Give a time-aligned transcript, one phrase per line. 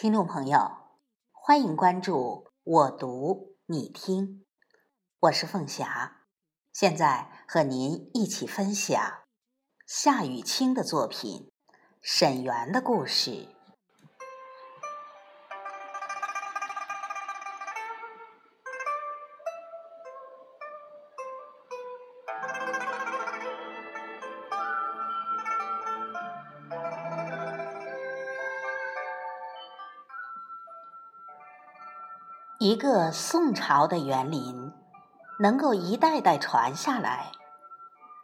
[0.00, 0.76] 听众朋友，
[1.32, 4.44] 欢迎关注我读你听，
[5.18, 6.18] 我是凤霞，
[6.72, 8.96] 现在和您一起分享
[9.88, 11.50] 夏雨清的作品
[12.00, 13.30] 《沈园的故事》。
[32.60, 34.72] 一个宋朝的园林，
[35.38, 37.30] 能够一代代传下来，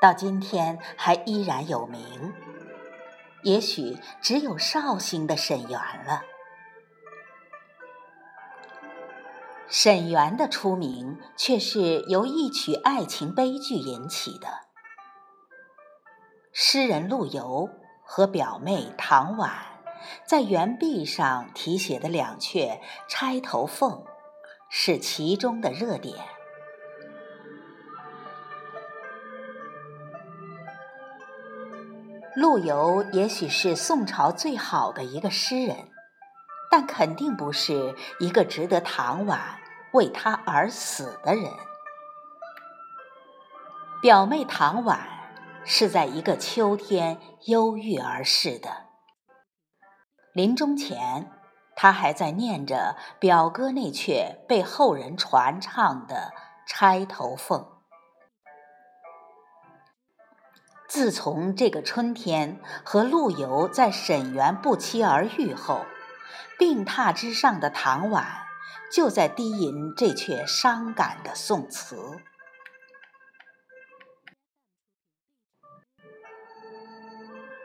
[0.00, 2.32] 到今天还依然有名，
[3.42, 6.22] 也许只有绍兴的沈园了。
[9.68, 14.48] 沈园的出名，却是由一曲爱情悲剧引起的。
[16.54, 17.68] 诗人陆游
[18.02, 19.52] 和表妹唐婉
[20.24, 22.70] 在园壁上题写的两阙
[23.06, 23.90] 《钗头凤》。
[24.74, 26.16] 是其中的热点。
[32.34, 35.90] 陆游也许是宋朝最好的一个诗人，
[36.70, 39.60] 但肯定不是一个值得唐婉
[39.92, 41.44] 为他而死的人。
[44.00, 45.06] 表妹唐婉
[45.66, 48.86] 是在一个秋天忧郁而逝的，
[50.32, 51.30] 临终前。
[51.74, 56.32] 他还在念着表哥那阙被后人传唱的
[56.66, 57.60] 《钗头凤》。
[60.86, 65.86] 自从这个春天和陆游在沈园不期而遇后，
[66.58, 68.26] 病榻之上的唐婉
[68.92, 72.20] 就在低吟这阙伤感的宋词。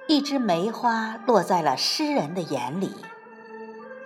[0.07, 2.95] 一枝梅花落在了诗人的眼里。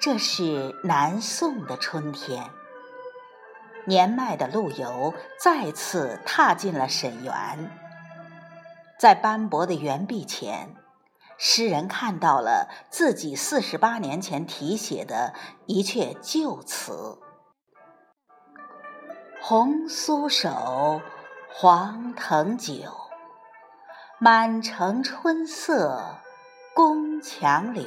[0.02, 2.50] 这是南宋的春天，
[3.86, 7.72] 年迈的陆游再次踏进了沈园，
[9.00, 10.76] 在斑驳的园壁前，
[11.38, 15.36] 诗人看到了自己四十八年前题写的
[15.68, 17.20] 一阙旧词
[19.40, 21.00] ：“红酥手，
[21.54, 22.92] 黄藤酒，
[24.18, 26.18] 满城春色
[26.74, 27.86] 宫墙柳。”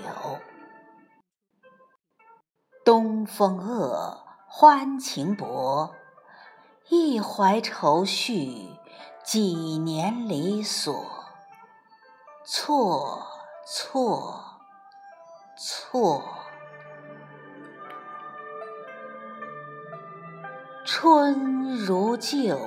[2.84, 5.94] 东风恶，欢情薄，
[6.90, 8.78] 一怀愁绪，
[9.24, 10.94] 几年离索。
[12.44, 13.26] 错
[13.66, 14.44] 错
[15.56, 16.22] 错，
[20.84, 22.58] 春如旧，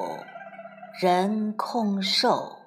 [1.00, 2.58] 人空瘦，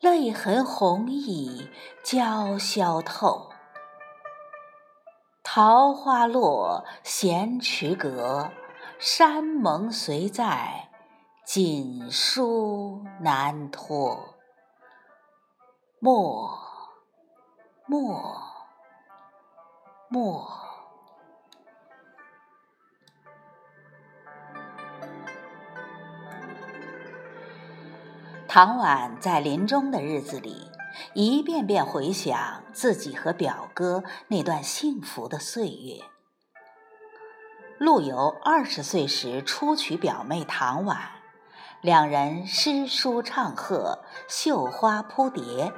[0.00, 1.70] 泪痕红浥
[2.04, 3.47] 鲛绡透。
[5.60, 8.48] 桃花落，闲池阁，
[9.00, 10.88] 山盟虽在，
[11.44, 14.36] 锦书难托。
[15.98, 16.56] 莫，
[17.86, 18.40] 莫，
[20.08, 20.48] 莫。
[28.46, 30.70] 唐婉在临终的日子里。
[31.14, 36.02] 一遍遍回想自己和表哥那段幸福的岁月。
[37.78, 40.98] 陆游二十岁时初娶表妹唐婉，
[41.80, 45.72] 两人诗书唱和，绣花扑蝶，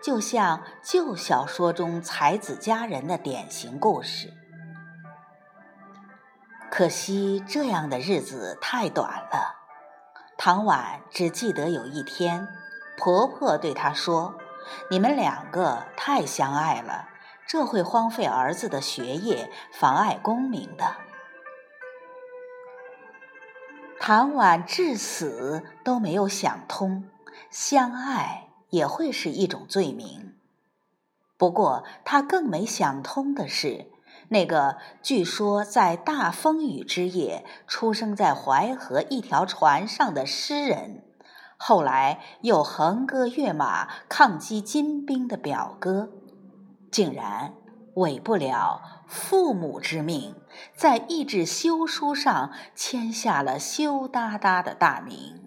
[0.00, 4.32] 就像旧小说中才子佳人的典型故事。
[6.70, 9.56] 可惜这样的日子太短了，
[10.38, 12.46] 唐婉只记得有一天，
[12.96, 14.36] 婆婆对她说。
[14.90, 17.08] 你们两个太相爱了，
[17.46, 20.96] 这会荒废儿子的学业，妨碍功名的。
[24.00, 27.08] 唐婉至死都没有想通，
[27.50, 30.36] 相爱也会是一种罪名。
[31.38, 33.86] 不过，他更没想通的是，
[34.28, 41.02] 那个据说在大风雨之夜出生在淮河一条船上的诗人。
[41.56, 46.10] 后来又横戈跃马抗击金兵的表哥，
[46.92, 47.54] 竟然
[47.94, 50.34] 违不了父母之命，
[50.76, 55.40] 在一纸休书上签下了羞答答的大名。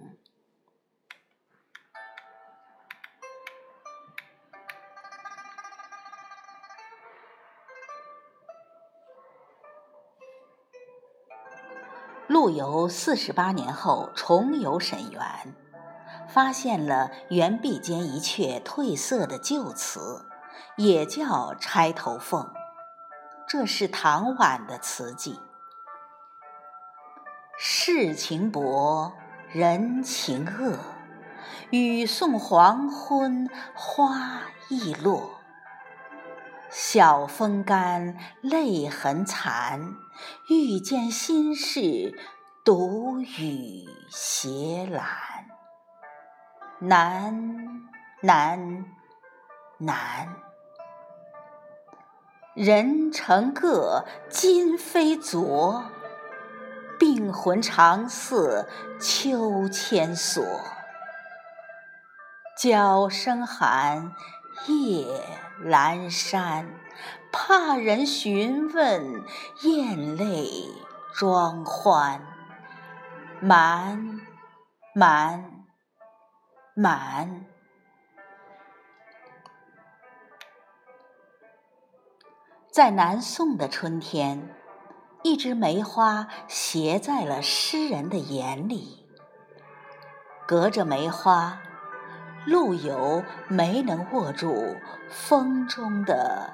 [12.27, 15.21] 陆游四十八年后重游沈园。
[16.27, 20.25] 发现了原壁间一阙褪色的旧词，
[20.75, 21.25] 也叫
[21.57, 22.43] 《钗头凤》。
[23.47, 25.39] 这是唐婉的词迹。
[27.57, 29.13] 世情薄，
[29.49, 30.77] 人情恶，
[31.71, 35.31] 雨送黄昏花易落。
[36.69, 39.95] 晓风干，泪痕残，
[40.49, 42.13] 欲笺心事，
[42.65, 45.26] 独语斜阑。
[46.79, 47.89] 难，
[48.21, 48.85] 难，
[49.79, 50.35] 难！
[52.53, 55.83] 人成各，今非昨。
[56.99, 58.67] 病魂常似
[58.99, 60.43] 秋千索。
[62.55, 64.11] 角声寒，
[64.67, 65.07] 夜
[65.63, 66.69] 阑珊，
[67.31, 69.23] 怕人询问，
[69.63, 70.69] 咽泪
[71.15, 72.21] 装欢。
[73.39, 74.21] 满，
[74.93, 75.56] 满，
[76.79, 77.43] 满。
[82.71, 84.55] 在南宋的春天，
[85.23, 89.09] 一枝梅花斜在了诗人的眼里。
[90.47, 91.59] 隔着梅花，
[92.45, 94.75] 陆游没能握住
[95.09, 96.53] 风中的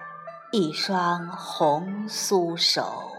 [0.53, 3.12] 一双红酥手。